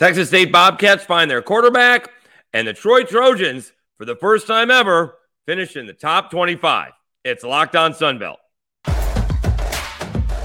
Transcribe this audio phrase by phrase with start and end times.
[0.00, 2.10] Texas State Bobcats find their quarterback,
[2.54, 6.92] and the Troy Trojans, for the first time ever, finish in the top 25.
[7.22, 8.36] It's Locked On Sunbelt.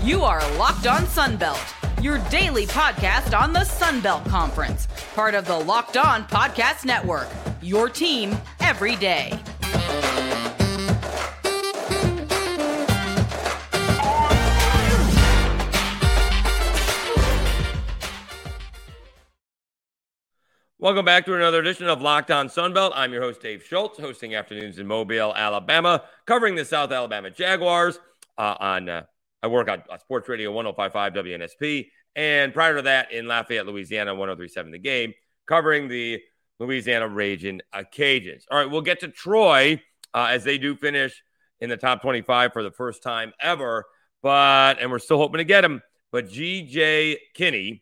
[0.03, 5.57] You are Locked On Sunbelt, your daily podcast on the Sunbelt Conference, part of the
[5.57, 7.29] Locked On Podcast Network.
[7.61, 9.39] Your team every day.
[20.85, 22.91] Welcome back to another edition of Locked On Sunbelt.
[22.93, 27.97] I'm your host, Dave Schultz, hosting afternoons in Mobile, Alabama, covering the South Alabama Jaguars.
[28.37, 29.01] Uh, on uh,
[29.41, 31.87] I work on uh, Sports Radio 1055 WNSP.
[32.15, 35.15] And prior to that, in Lafayette, Louisiana, 1037 The Game,
[35.47, 36.21] covering the
[36.59, 38.43] Louisiana Raging Cajuns.
[38.51, 39.81] All right, we'll get to Troy
[40.13, 41.23] uh, as they do finish
[41.61, 43.85] in the top 25 for the first time ever.
[44.21, 45.81] But, and we're still hoping to get him.
[46.11, 47.81] But GJ Kinne,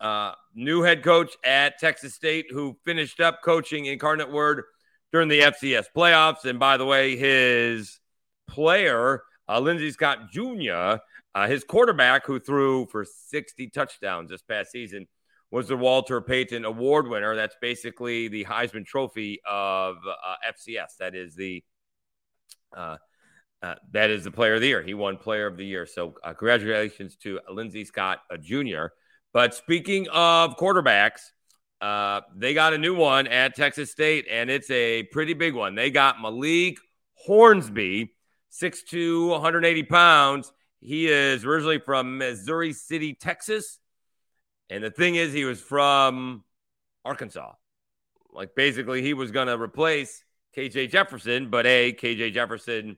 [0.00, 4.64] uh, new head coach at Texas State, who finished up coaching Incarnate Word
[5.12, 6.44] during the FCS playoffs.
[6.44, 8.00] And by the way, his
[8.46, 10.98] player, uh, Lindsey Scott Jr.,
[11.34, 15.06] uh, his quarterback, who threw for 60 touchdowns this past season,
[15.50, 17.34] was the Walter Payton Award winner.
[17.34, 20.96] That's basically the Heisman Trophy of uh, FCS.
[20.98, 21.62] That is the
[22.76, 22.96] uh,
[23.62, 24.82] uh, that is the Player of the Year.
[24.82, 25.86] He won Player of the Year.
[25.86, 28.86] So congratulations to Lindsey Scott Jr.
[29.32, 31.20] But speaking of quarterbacks,
[31.80, 35.74] uh, they got a new one at Texas State, and it's a pretty big one.
[35.74, 36.78] They got Malik
[37.14, 38.14] Hornsby,
[38.50, 40.52] 6'2, 180 pounds.
[40.80, 43.78] He is originally from Missouri City, Texas.
[44.70, 46.44] And the thing is, he was from
[47.04, 47.52] Arkansas.
[48.32, 50.24] Like, basically, he was going to replace
[50.56, 52.96] KJ Jefferson, but A, KJ Jefferson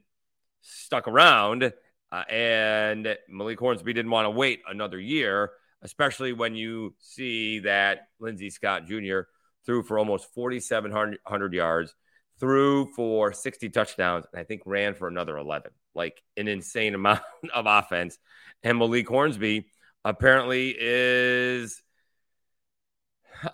[0.62, 1.72] stuck around,
[2.12, 5.50] uh, and Malik Hornsby didn't want to wait another year
[5.82, 9.20] especially when you see that Lindsey Scott Jr.
[9.64, 11.94] threw for almost 4,700 yards,
[12.38, 15.70] threw for 60 touchdowns, and I think ran for another 11.
[15.94, 17.20] Like an insane amount
[17.54, 18.18] of offense.
[18.62, 19.66] And Malik Hornsby
[20.04, 21.82] apparently is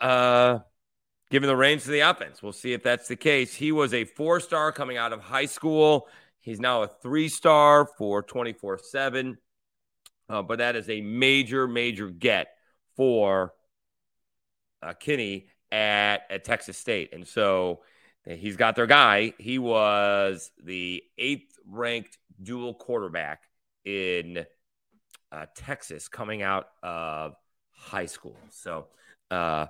[0.01, 0.59] uh,
[1.31, 2.43] giving the reins to the offense.
[2.43, 3.55] We'll see if that's the case.
[3.55, 6.09] He was a four star coming out of high school.
[6.41, 9.39] He's now a three star for 24 7.
[10.29, 12.49] Uh, but that is a major, major get
[12.97, 13.53] for
[14.83, 17.13] uh, Kinne at, at Texas State.
[17.13, 17.81] And so
[18.25, 19.35] he's got their guy.
[19.39, 23.43] He was the eighth ranked dual quarterback
[23.85, 24.45] in
[25.33, 27.35] uh, Texas coming out of
[27.71, 28.37] high school.
[28.51, 28.87] So
[29.31, 29.67] uh,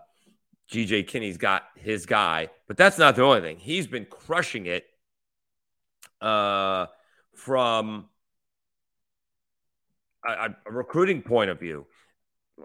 [0.71, 3.59] GJ Kinne's got his guy, but that's not the only thing.
[3.59, 4.87] He's been crushing it
[6.21, 6.87] uh,
[7.35, 8.07] from
[10.27, 11.87] a, a recruiting point of view,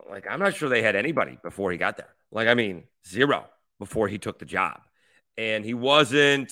[0.10, 2.14] like I'm not sure they had anybody before he got there.
[2.32, 3.46] Like I mean, zero
[3.80, 4.82] before he took the job,
[5.38, 6.52] and he wasn't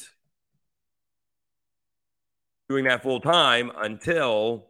[2.70, 4.68] doing that full time until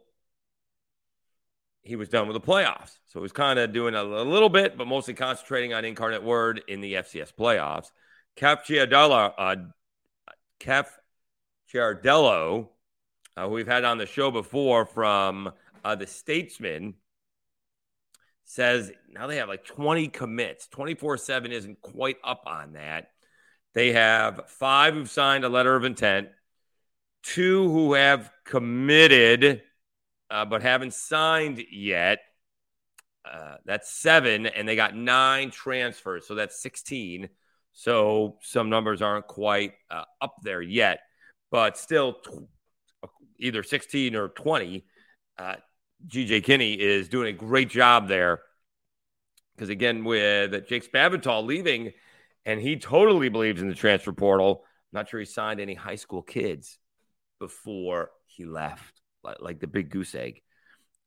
[1.82, 2.98] he was done with the playoffs.
[3.06, 6.62] So he was kind of doing a, little bit, but mostly concentrating on Incarnate Word
[6.68, 7.90] in the FCS playoffs.
[8.36, 9.56] Keff Ciardello, uh,
[10.58, 10.98] Keff
[11.72, 12.68] Ciardello,
[13.36, 15.52] uh, who we've had on the show before from
[15.84, 16.94] uh, the Statesman
[18.44, 20.66] says now they have like 20 commits.
[20.68, 23.10] 24 7 isn't quite up on that.
[23.74, 26.28] They have five who've signed a letter of intent,
[27.22, 29.62] two who have committed
[30.30, 32.20] uh, but haven't signed yet.
[33.30, 37.28] Uh, that's seven, and they got nine transfers, so that's 16.
[37.72, 41.00] So some numbers aren't quite uh, up there yet,
[41.50, 42.30] but still t-
[43.38, 44.84] either 16 or 20.
[46.00, 48.40] Uh, GJ Kinne is doing a great job there.
[49.54, 51.92] Because again, with Jake Spavital leaving,
[52.46, 54.64] and he totally believes in the transfer portal.
[54.64, 56.78] I'm not sure he signed any high school kids
[57.38, 60.42] before he left, like, like the big goose egg.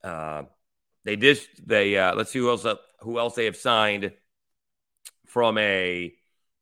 [0.04, 0.44] Uh,
[1.04, 2.66] they just they uh, let's see who else
[3.00, 4.12] who else they have signed
[5.26, 6.14] from a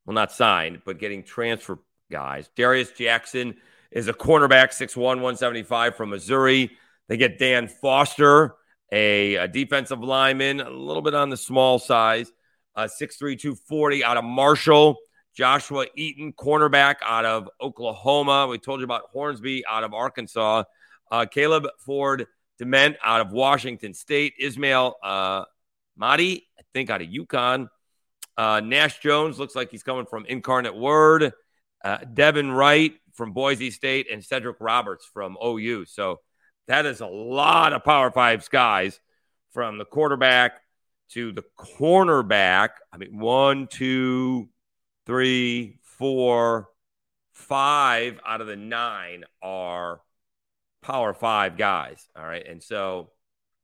[0.04, 1.78] well not signed but getting transfer
[2.10, 2.48] guys.
[2.56, 3.56] Darius Jackson
[3.90, 6.70] is a cornerback, 6'1", 175 from Missouri.
[7.08, 8.54] They get Dan Foster,
[8.90, 12.30] a, a defensive lineman, a little bit on the small size,
[12.76, 14.96] uh, 6'3, 240 out of Marshall.
[15.34, 18.46] Joshua Eaton, cornerback out of Oklahoma.
[18.48, 20.64] We told you about Hornsby out of Arkansas.
[21.10, 22.26] Uh, Caleb Ford
[22.58, 24.34] Dement out of Washington State.
[24.38, 25.44] Ismail uh,
[25.96, 27.68] Mahdi, I think, out of UConn.
[28.36, 31.32] Uh, Nash Jones looks like he's coming from Incarnate Word.
[31.84, 35.86] Uh, Devin Wright from Boise State and Cedric Roberts from OU.
[35.86, 36.20] So
[36.68, 39.00] that is a lot of Power Five guys
[39.52, 40.60] from the quarterback
[41.10, 42.70] to the cornerback.
[42.92, 44.48] I mean, one, two,
[45.06, 46.68] three, four,
[47.32, 50.00] five out of the nine are
[50.82, 52.08] power five guys.
[52.16, 52.46] All right.
[52.46, 53.10] And so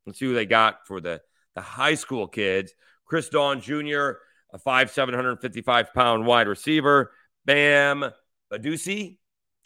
[0.07, 1.21] let's see who they got for the,
[1.55, 2.73] the high school kids.
[3.05, 4.13] Chris Dawn Jr.,
[4.53, 7.13] a five, 755 pound wide receiver.
[7.45, 8.05] Bam
[8.53, 9.19] Badusi,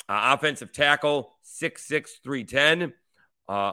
[0.08, 2.92] uh, offensive tackle, six six three ten.
[3.48, 3.72] Uh,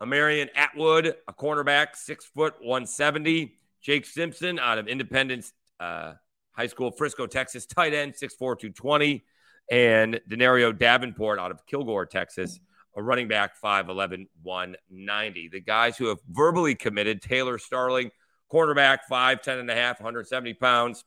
[0.00, 3.56] Amarian Atwood, a cornerback, six foot 170.
[3.82, 6.12] Jake Simpson out of Independence uh,
[6.52, 9.24] High School, Frisco, Texas, tight end, 6'4, 220.
[9.70, 12.58] And Denario Davenport out of Kilgore, Texas,
[12.96, 15.48] a running back, 5'11, 190.
[15.48, 18.10] The guys who have verbally committed Taylor Starling,
[18.52, 21.04] cornerback, 5'10 and a half, 170 pounds,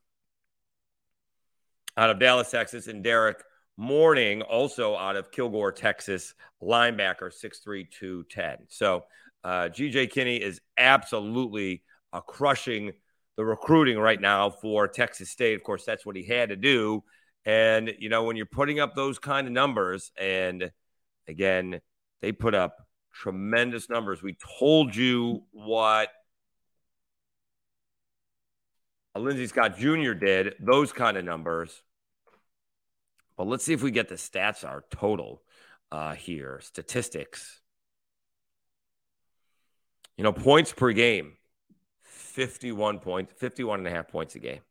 [1.97, 3.43] out of Dallas, Texas, and Derek
[3.75, 8.67] Morning, also out of Kilgore, Texas, linebacker, 6'3, 210.
[8.69, 9.03] So
[9.43, 11.81] uh, GJ Kinne is absolutely
[12.11, 12.93] uh, crushing
[13.35, 15.55] the recruiting right now for Texas State.
[15.55, 17.03] Of course, that's what he had to do.
[17.45, 20.71] And, you know, when you're putting up those kind of numbers, and
[21.27, 21.81] again,
[22.21, 22.77] they put up
[23.11, 24.21] tremendous numbers.
[24.21, 26.09] We told you what
[29.15, 30.13] Lindsey Scott Jr.
[30.13, 31.81] did, those kind of numbers.
[33.37, 35.41] But let's see if we get the stats, our total
[35.91, 37.61] uh, here, statistics.
[40.17, 41.33] You know, points per game
[42.03, 44.61] 51 points, 51 and a half points a game.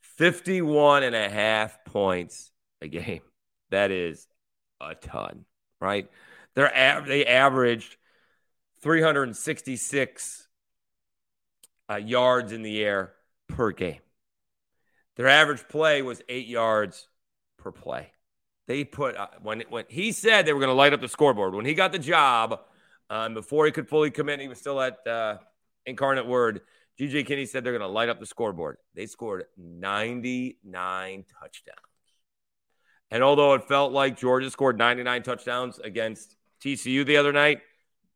[0.00, 2.50] 51 and a half points
[2.80, 3.20] a game.
[3.70, 4.26] That is
[4.80, 5.44] a ton,
[5.80, 6.08] right?
[6.54, 7.96] They're av- they averaged
[8.82, 10.48] 366
[11.90, 13.12] uh, yards in the air
[13.48, 14.00] per game.
[15.16, 17.08] Their average play was eight yards
[17.62, 18.12] per play.
[18.66, 21.54] They put uh, when when he said they were going to light up the scoreboard
[21.54, 22.60] when he got the job.
[23.10, 25.36] Um, before he could fully commit, he was still at uh,
[25.84, 26.62] Incarnate Word.
[26.98, 28.78] GJ Kinne said they're going to light up the scoreboard.
[28.94, 31.78] They scored 99 touchdowns.
[33.10, 37.60] And although it felt like Georgia scored 99 touchdowns against TCU the other night,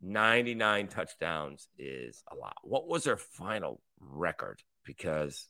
[0.01, 2.57] 99 touchdowns is a lot.
[2.63, 4.63] What was their final record?
[4.85, 5.49] Because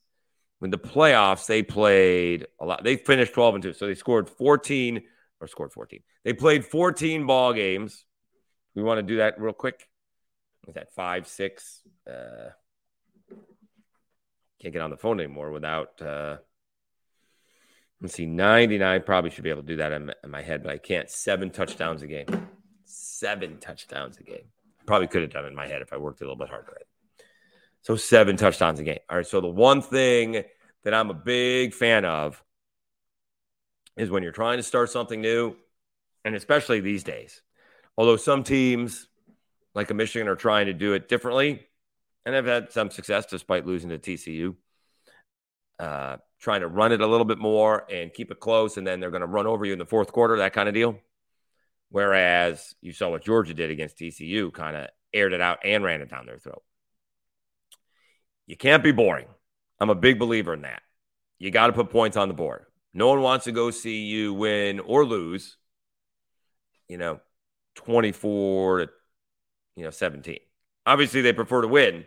[0.58, 2.82] when the playoffs, they played a lot.
[2.82, 3.72] They finished 12 and 2.
[3.74, 5.02] So they scored 14
[5.40, 6.00] or scored 14.
[6.24, 8.04] They played 14 ball games.
[8.74, 9.88] We want to do that real quick.
[10.66, 11.82] Was that five, six?
[12.08, 12.50] Uh,
[14.60, 16.00] can't get on the phone anymore without.
[16.00, 16.36] Uh,
[18.00, 19.02] let's see, 99.
[19.02, 21.08] Probably should be able to do that in, in my head, but I can't.
[21.10, 22.48] Seven touchdowns a game.
[22.84, 24.46] Seven touchdowns a game.
[24.86, 26.78] Probably could have done it in my head if I worked a little bit harder.
[27.86, 28.98] So seven touchdowns a game.
[29.08, 29.24] All right.
[29.24, 30.42] So the one thing
[30.82, 32.42] that I'm a big fan of
[33.96, 35.54] is when you're trying to start something new,
[36.24, 37.42] and especially these days.
[37.96, 39.06] Although some teams,
[39.72, 41.64] like a Michigan, are trying to do it differently,
[42.24, 44.56] and have had some success despite losing to TCU.
[45.78, 48.98] Uh, trying to run it a little bit more and keep it close, and then
[48.98, 50.98] they're going to run over you in the fourth quarter, that kind of deal.
[51.90, 56.00] Whereas you saw what Georgia did against TCU, kind of aired it out and ran
[56.00, 56.64] it down their throat.
[58.46, 59.26] You can't be boring.
[59.80, 60.82] I'm a big believer in that.
[61.38, 62.64] You got to put points on the board.
[62.94, 65.56] No one wants to go see you win or lose,
[66.88, 67.20] you know,
[67.74, 68.88] 24 to,
[69.74, 70.38] you know, 17.
[70.86, 72.06] Obviously, they prefer to win,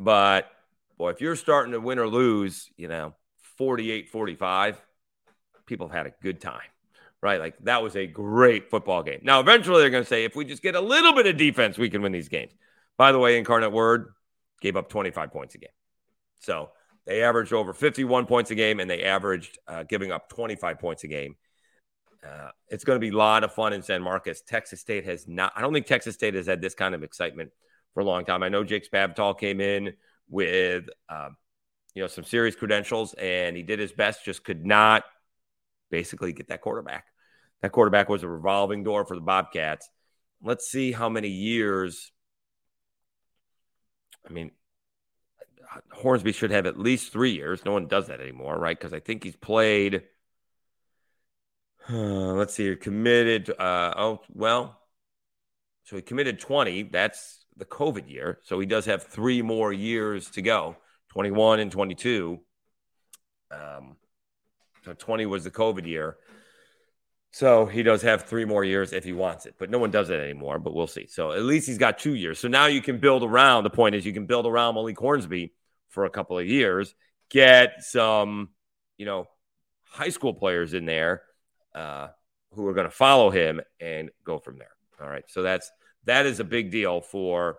[0.00, 0.50] but
[0.96, 3.14] boy, if you're starting to win or lose, you know,
[3.58, 4.80] 48 45,
[5.66, 6.60] people have had a good time,
[7.20, 7.40] right?
[7.40, 9.20] Like that was a great football game.
[9.22, 11.76] Now, eventually, they're going to say, if we just get a little bit of defense,
[11.76, 12.52] we can win these games.
[12.96, 14.14] By the way, Incarnate Word,
[14.62, 15.70] gave up 25 points a game.
[16.38, 16.70] So
[17.04, 21.04] they averaged over 51 points a game and they averaged uh, giving up 25 points
[21.04, 21.34] a game.
[22.26, 24.40] Uh, it's going to be a lot of fun in San Marcos.
[24.40, 27.50] Texas State has not, I don't think Texas State has had this kind of excitement
[27.92, 28.44] for a long time.
[28.44, 29.94] I know Jake Spavital came in
[30.30, 31.36] with, um,
[31.94, 35.02] you know, some serious credentials and he did his best, just could not
[35.90, 37.06] basically get that quarterback.
[37.60, 39.88] That quarterback was a revolving door for the Bobcats.
[40.40, 42.12] Let's see how many years
[44.28, 44.50] I mean,
[45.90, 47.64] Hornsby should have at least three years.
[47.64, 48.78] No one does that anymore, right?
[48.78, 50.02] Because I think he's played.
[51.88, 51.92] Uh,
[52.34, 53.50] let's see, he committed.
[53.50, 54.78] Uh, oh, well,
[55.84, 56.84] so he committed 20.
[56.84, 58.38] That's the COVID year.
[58.42, 60.76] So he does have three more years to go
[61.10, 62.40] 21 and 22.
[63.50, 63.96] Um,
[64.84, 66.16] so 20 was the COVID year.
[67.32, 70.10] So he does have three more years if he wants it, but no one does
[70.10, 70.58] it anymore.
[70.58, 71.06] But we'll see.
[71.06, 72.38] So at least he's got two years.
[72.38, 73.64] So now you can build around.
[73.64, 75.54] The point is, you can build around Malik Hornsby
[75.88, 76.94] for a couple of years,
[77.30, 78.50] get some,
[78.98, 79.28] you know,
[79.84, 81.22] high school players in there
[81.74, 82.08] uh,
[82.52, 84.72] who are going to follow him and go from there.
[85.00, 85.24] All right.
[85.28, 85.70] So that's
[86.04, 87.56] that is a big deal for,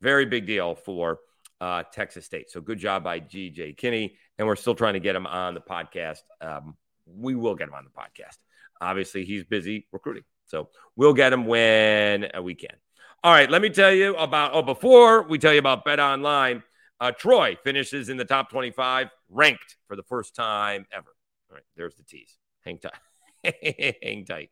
[0.00, 1.18] very big deal for
[1.60, 2.52] uh, Texas State.
[2.52, 4.10] So good job by GJ Kinne.
[4.38, 6.20] And we're still trying to get him on the podcast.
[6.40, 8.36] Um, we will get him on the podcast.
[8.80, 10.24] Obviously, he's busy recruiting.
[10.46, 12.76] So we'll get him when uh, we can.
[13.22, 16.62] All right, let me tell you about, oh, before we tell you about Bet Online,
[17.00, 21.14] uh, Troy finishes in the top 25, ranked for the first time ever.
[21.50, 22.38] All right, there's the tease.
[22.64, 23.96] Hang tight.
[24.02, 24.50] Hang tight.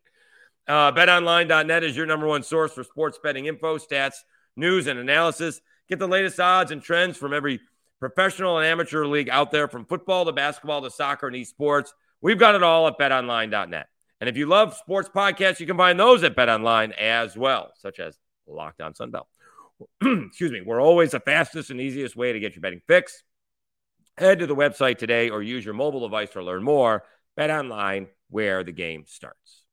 [0.67, 4.15] Uh, BetOnline.net is your number one source for sports betting info, stats,
[4.55, 5.61] news, and analysis.
[5.87, 7.61] Get the latest odds and trends from every
[7.99, 11.89] professional and amateur league out there, from football to basketball to soccer and esports.
[12.21, 13.87] We've got it all at betonline.net.
[14.19, 17.99] And if you love sports podcasts, you can find those at betonline as well, such
[17.99, 19.25] as Locked On Sunbelt.
[20.27, 20.61] Excuse me.
[20.61, 23.23] We're always the fastest and easiest way to get your betting fix.
[24.17, 27.03] Head to the website today or use your mobile device to learn more.
[27.35, 29.63] Bet online where the game starts.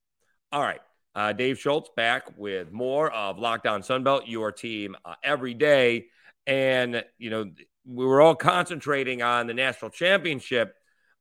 [0.52, 0.80] All right.
[1.14, 6.06] Uh, Dave Schultz back with more of Locked On Sunbelt, your team uh, every day.
[6.46, 7.50] And, you know,
[7.86, 10.74] we were all concentrating on the national championship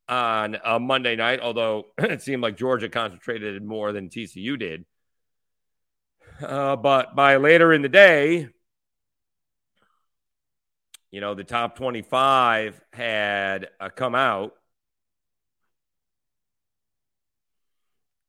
[0.08, 4.86] on a Monday night, although it seemed like Georgia concentrated more than TCU did.
[6.42, 8.50] Uh, but by later in the day,
[11.12, 14.56] you know, the top 25 had uh, come out.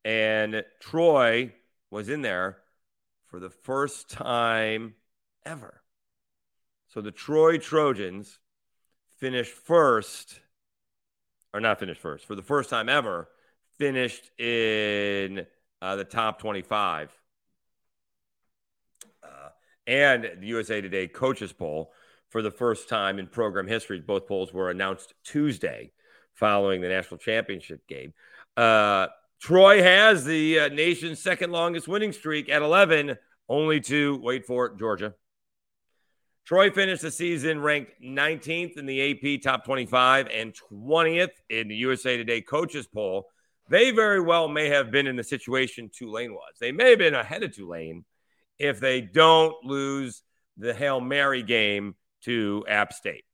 [0.05, 1.55] And Troy
[1.91, 2.59] was in there
[3.27, 4.97] for the first time
[5.47, 5.83] ever.
[6.89, 8.39] So the Troy Trojans
[9.19, 10.41] finished first,
[11.55, 13.29] or not finished first, for the first time ever,
[13.79, 15.47] finished in
[15.81, 17.17] uh, the top 25.
[19.23, 19.29] Uh,
[19.87, 21.93] and the USA Today coaches poll
[22.29, 24.01] for the first time in program history.
[24.01, 25.93] Both polls were announced Tuesday
[26.35, 28.13] following the national championship game.
[28.57, 29.07] Uh,
[29.41, 33.17] Troy has the uh, nation's second longest winning streak at 11,
[33.49, 35.15] only to, wait for it, Georgia.
[36.45, 41.77] Troy finished the season ranked 19th in the AP top 25 and 20th in the
[41.77, 43.29] USA Today coaches poll.
[43.71, 46.53] They very well may have been in the situation Tulane was.
[46.61, 48.05] They may have been ahead of Tulane
[48.59, 50.23] if they don't lose
[50.59, 53.25] the Hail Mary game to App State.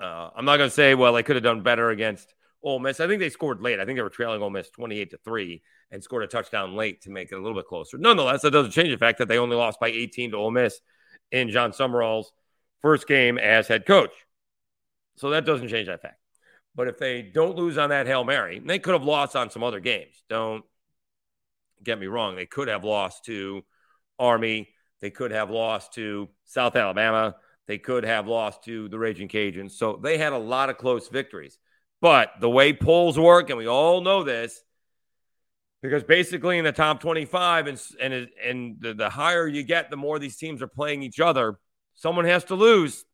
[0.00, 3.00] Uh, I'm not going to say, well, they could have done better against Ole Miss.
[3.00, 3.80] I think they scored late.
[3.80, 7.02] I think they were trailing Ole Miss 28 to 3 and scored a touchdown late
[7.02, 7.98] to make it a little bit closer.
[7.98, 10.80] Nonetheless, that doesn't change the fact that they only lost by 18 to Ole Miss
[11.30, 12.32] in Jon Sumrall's
[12.80, 14.12] first game as head coach.
[15.16, 16.20] So that doesn't change that fact.
[16.74, 19.62] But if they don't lose on that Hail Mary, they could have lost on some
[19.62, 20.22] other games.
[20.28, 20.64] Don't
[21.82, 22.36] get me wrong.
[22.36, 23.64] They could have lost to
[24.18, 24.68] Army.
[25.00, 27.36] They could have lost to South Alabama.
[27.66, 29.72] They could have lost to the Raging Cajuns.
[29.72, 31.58] So they had a lot of close victories.
[32.00, 34.60] But the way polls work, and we all know this,
[35.88, 39.96] because basically in the top 25 and and and the, the higher you get, the
[39.96, 41.58] more these teams are playing each other.
[41.94, 43.04] Someone has to lose.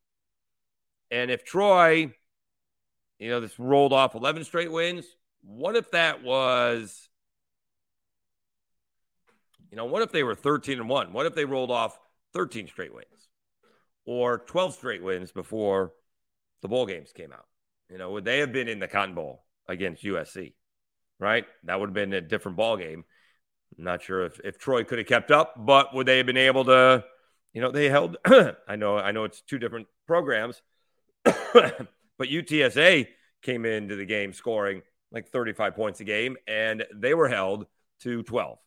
[1.10, 2.12] And if Troy,
[3.18, 5.04] you know, this rolled off 11 straight wins,
[5.42, 7.08] what if that was
[9.70, 11.12] you know, what if they were 13 and 1?
[11.14, 11.98] What if they rolled off
[12.34, 13.28] 13 straight wins
[14.04, 15.92] or 12 straight wins before
[16.60, 17.46] the bowl games came out?
[17.90, 20.52] You know, would they have been in the Cotton Bowl against USC?
[21.22, 21.44] Right?
[21.64, 23.04] That would have been a different ball game.
[23.78, 26.36] I'm not sure if, if Troy could have kept up, but would they have been
[26.36, 27.04] able to,
[27.54, 30.60] you know, they held I know I know it's two different programs,
[31.24, 31.86] but
[32.20, 33.06] UTSA
[33.42, 37.66] came into the game scoring like 35 points a game and they were held
[38.00, 38.58] to 12.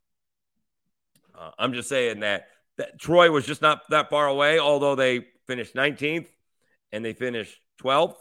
[1.37, 2.47] Uh, I'm just saying that,
[2.77, 6.27] that Troy was just not that far away, although they finished 19th
[6.91, 8.15] and they finished 12th.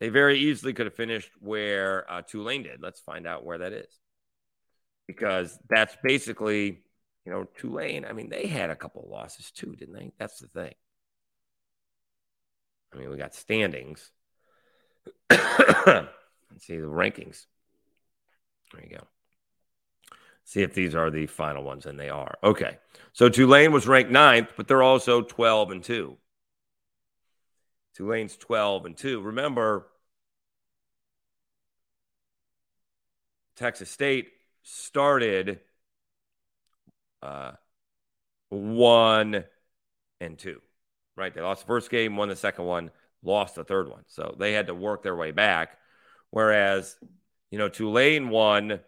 [0.00, 2.82] They very easily could have finished where uh, Tulane did.
[2.82, 3.98] Let's find out where that is.
[5.06, 6.82] Because that's basically,
[7.24, 8.04] you know, Tulane.
[8.04, 10.12] I mean, they had a couple losses too, didn't they?
[10.18, 10.74] That's the thing.
[12.92, 14.10] I mean, we got standings.
[15.30, 16.08] Let's
[16.60, 17.46] see the rankings.
[18.72, 19.04] There you go
[20.44, 22.36] see if these are the final ones, and they are.
[22.44, 22.78] Okay.
[23.12, 26.16] So Tulane was ranked ninth, but they're also 12 and 2.
[27.94, 29.20] Tulane's 12 and 2.
[29.20, 29.86] Remember,
[33.56, 34.28] Texas State
[34.62, 35.60] started
[37.22, 37.52] uh,
[38.48, 39.44] 1
[40.20, 40.60] and 2,
[41.16, 41.34] right?
[41.34, 42.90] They lost the first game, won the second one,
[43.22, 44.02] lost the third one.
[44.06, 45.78] So they had to work their way back.
[46.30, 46.96] Whereas,
[47.50, 48.80] you know, Tulane won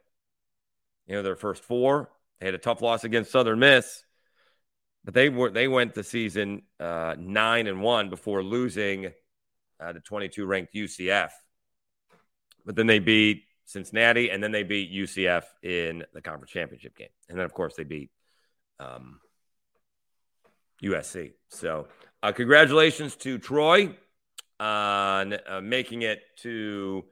[1.06, 2.10] you know, their first four.
[2.40, 4.04] They had a tough loss against Southern Miss,
[5.06, 9.12] but they were they went the season uh, nine and one before losing
[9.80, 11.30] uh, to 22 ranked UCF.
[12.66, 17.08] But then they beat Cincinnati, and then they beat UCF in the conference championship game,
[17.28, 18.10] and then of course they beat
[18.80, 19.20] um,
[20.82, 21.34] USC.
[21.50, 21.86] So,
[22.22, 23.96] uh, congratulations to Troy
[24.58, 27.04] on uh, making it to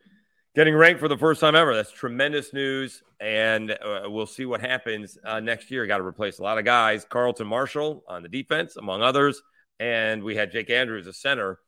[0.54, 1.74] getting ranked for the first time ever.
[1.74, 3.02] That's tremendous news.
[3.20, 5.86] And uh, we'll see what happens uh, next year.
[5.86, 7.04] Got to replace a lot of guys.
[7.08, 9.42] Carlton Marshall on the defense, among others.
[9.80, 11.58] And we had Jake Andrews, a center,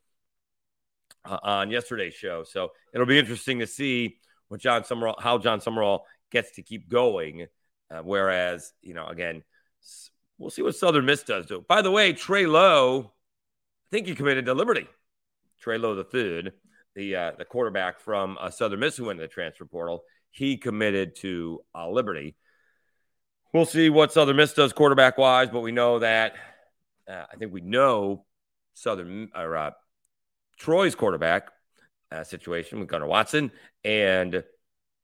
[1.25, 2.45] uh, on yesterday's show.
[2.45, 6.01] So it'll be interesting to see what Jon Sumrall, how Jon Sumrall
[6.31, 7.47] gets to keep going.
[7.91, 9.43] Uh, whereas, you know, again,
[10.39, 11.65] we'll see what Southern Miss does do.
[11.69, 13.13] By the way, Trey Lowe,
[13.87, 14.87] I think he committed to Liberty.
[15.61, 16.53] Trey Lowe the third,
[16.97, 20.57] the uh, the quarterback from uh, Southern Miss who went to the transfer portal, he
[20.57, 22.35] committed to uh, Liberty.
[23.53, 26.35] We'll see what Southern Miss does quarterback wise, but we know that
[27.09, 28.25] uh, I think we know
[28.75, 29.71] Southern or uh,
[30.59, 31.51] Troy's quarterback
[32.11, 33.53] uh, situation with Gunnar Watson,
[33.85, 34.43] and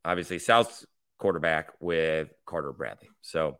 [0.04, 0.84] obviously South's
[1.18, 3.10] quarterback with Carter Bradley.
[3.20, 3.58] So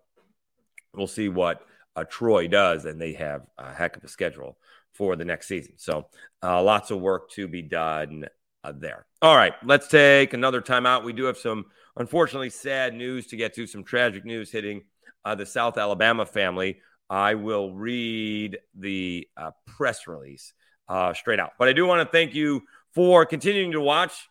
[0.95, 1.65] we'll see what
[2.09, 4.57] Troy does, and they have a heck of a schedule
[4.95, 5.75] for the next season.
[5.77, 6.07] So
[6.43, 8.27] uh, lots of work to be done
[8.65, 9.07] uh, there.
[9.21, 11.05] All right, let's take another timeout.
[11.05, 14.83] We do have some unfortunately sad news to get to, some tragic news hitting
[15.25, 16.81] uh, the South Alabama family.
[17.09, 20.53] I will read the uh, press release
[20.89, 21.53] uh, straight out.
[21.59, 22.63] But I do want to thank you
[22.95, 24.29] for continuing to watch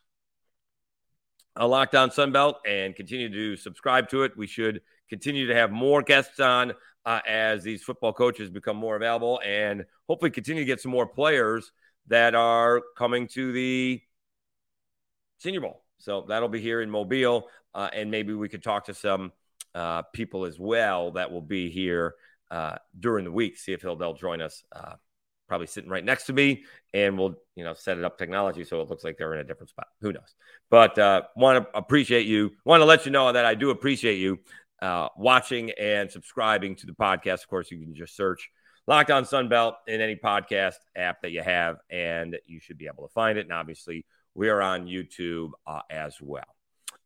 [1.56, 4.38] a Locked On Sunbelt and continue to subscribe to it.
[4.38, 6.74] We should continue to have more guests on
[7.06, 11.08] uh, as these football coaches become more available and hopefully continue to get some more
[11.08, 11.72] players
[12.08, 14.02] that are coming to the
[15.40, 15.84] Senior Bowl.
[15.98, 17.48] So that'll be here in Mobile.
[17.74, 19.32] Uh, and maybe we could talk to some
[19.74, 22.16] uh, people as well that will be here
[22.50, 24.96] uh, during the week, see if they'll, they'll join us uh,
[25.52, 28.80] probably sitting right next to me, and we'll you know set it up technology so
[28.80, 29.88] it looks like they're in a different spot.
[30.00, 30.34] Who knows?
[30.70, 32.52] But uh, want to appreciate you.
[32.64, 34.40] Want to let you know that I do appreciate you
[34.82, 37.44] uh, watching and subscribing to the podcast.
[37.44, 38.50] Of course, you can just search
[38.88, 43.06] Locked On Sunbelt in any podcast app that you have, and you should be able
[43.06, 43.42] to find it.
[43.42, 46.56] And obviously, we are on YouTube uh, as well.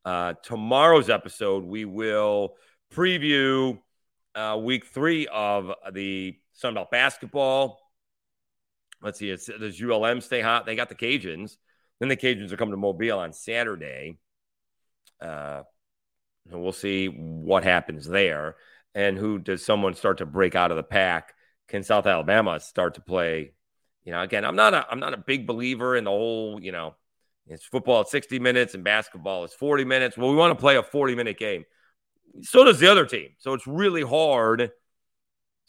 [0.05, 2.57] Uh, tomorrow's episode, we will
[2.93, 3.79] preview
[4.35, 7.79] uh, week three of the Sunbelt basketball
[9.05, 10.65] let's see, does ULM stay hot?
[10.65, 11.57] They got the Cajuns.
[11.99, 14.17] Then the Cajuns are coming to Mobile on Saturday.
[15.21, 15.61] Uh,
[16.49, 18.55] and we'll see what happens there.
[18.95, 21.33] And who does someone start to break out of the pack?
[21.67, 23.53] Can South Alabama start to play?
[24.03, 26.71] You know, again, I'm not a I'm not a big believer in the whole, you
[26.71, 26.95] know,
[27.47, 30.17] it's football at 60 minutes and basketball is 40 minutes.
[30.17, 31.65] Well, we want to play a 40 minute game.
[32.41, 33.29] So does the other team.
[33.37, 34.71] So it's really hard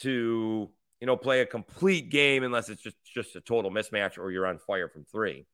[0.01, 4.30] to you know, play a complete game unless it's just just a total mismatch or
[4.30, 5.46] you're on fire from three.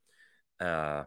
[0.61, 1.05] Uh,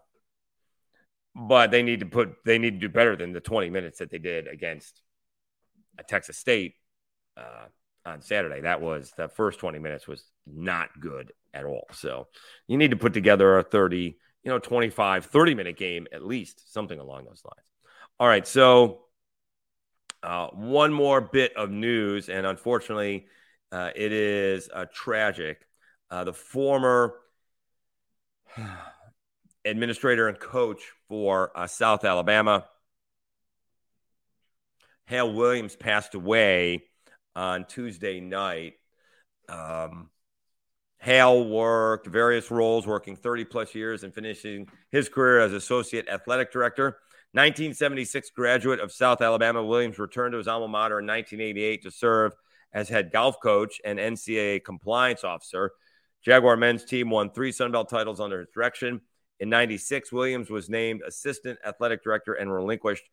[1.35, 4.09] but they need to put they need to do better than the 20 minutes that
[4.09, 5.01] they did against
[5.97, 6.75] a Texas State
[7.37, 7.65] uh,
[8.05, 8.61] on Saturday.
[8.61, 11.87] That was the first 20 minutes was not good at all.
[11.91, 12.27] So
[12.67, 16.73] you need to put together a 30, you know, 25, 30 minute game at least,
[16.73, 17.67] something along those lines.
[18.19, 19.01] All right, so
[20.23, 23.27] uh, one more bit of news, and unfortunately,
[23.75, 25.67] uh, it is uh, tragic.
[26.09, 27.15] Uh, the former
[29.65, 32.65] administrator and coach for uh, South Alabama,
[35.07, 36.83] Hale Williams, passed away
[37.35, 38.75] on Tuesday night.
[39.49, 40.09] Um,
[40.99, 46.49] Hale worked various roles, working 30 plus years and finishing his career as associate athletic
[46.49, 46.97] director.
[47.33, 52.31] 1976 graduate of South Alabama, Williams returned to his alma mater in 1988 to serve
[52.75, 55.71] as head golf coach and NCAA compliance officer.
[56.23, 59.01] Jaguar men's team won three Sun Belt titles under his direction.
[59.39, 63.03] In 96, Williams was named assistant athletic director and relinquished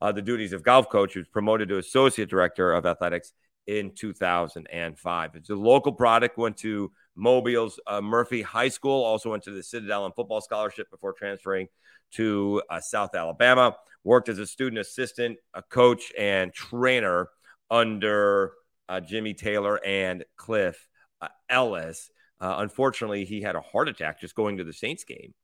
[0.00, 1.14] uh, the duties of golf coach.
[1.14, 3.32] He was promoted to associate director of athletics
[3.66, 5.30] in 2005.
[5.34, 9.62] It's a local product, went to Mobile's uh, Murphy High School, also went to the
[9.62, 11.66] Citadel and football scholarship before transferring
[12.12, 13.76] to uh, South Alabama.
[14.04, 17.28] Worked as a student assistant, a coach, and trainer
[17.70, 18.52] under
[18.88, 20.88] uh, Jimmy Taylor and Cliff
[21.20, 22.10] uh, Ellis.
[22.40, 25.34] Uh, unfortunately, he had a heart attack just going to the Saints game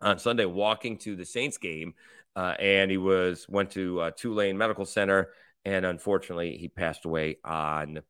[0.00, 1.94] on Sunday, walking to the Saints game,
[2.36, 5.30] uh, and he was went to uh, Tulane Medical Center,
[5.64, 8.00] and unfortunately, he passed away on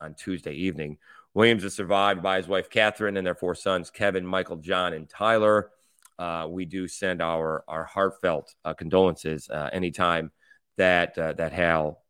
[0.00, 0.98] on Tuesday evening.
[1.34, 5.08] Williams is survived by his wife Catherine and their four sons, Kevin, Michael, John, and
[5.08, 5.70] Tyler.
[6.18, 10.30] Uh, we do send our our heartfelt condolences anytime
[10.78, 12.02] that that Hal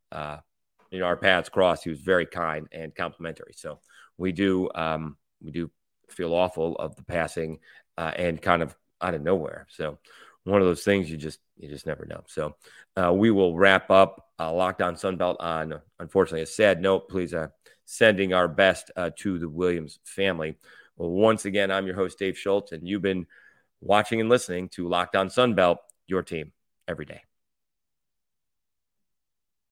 [0.93, 1.85] you know, our paths crossed.
[1.85, 3.55] He was very kind and complimentary.
[3.57, 3.81] So
[4.19, 5.71] we do um, we do
[6.11, 7.59] feel awful of the passing
[7.97, 9.67] uh, and kind of out of nowhere.
[9.71, 9.99] So
[10.45, 12.23] one of those things you just you just never know.
[12.27, 12.57] So
[12.97, 17.09] uh, we will wrap up uh, Locked On Sunbelt on unfortunately a sad note.
[17.09, 17.49] Please uh,
[17.87, 20.59] sending our best uh, to the Williams family.
[20.97, 23.27] Well, once again, I'm your host Dave Schultz, and you've been
[23.81, 26.53] watching and listening to Locked On Sunbelt, your team
[26.87, 27.23] every day.